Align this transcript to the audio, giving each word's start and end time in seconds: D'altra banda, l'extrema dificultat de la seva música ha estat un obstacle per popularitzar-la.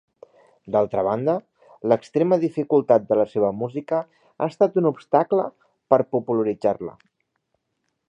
D'altra 0.75 1.03
banda, 1.07 1.35
l'extrema 1.91 2.39
dificultat 2.45 3.05
de 3.11 3.19
la 3.21 3.27
seva 3.35 3.53
música 3.61 4.01
ha 4.01 4.51
estat 4.55 4.83
un 4.83 4.91
obstacle 4.95 5.49
per 5.93 6.05
popularitzar-la. 6.17 7.01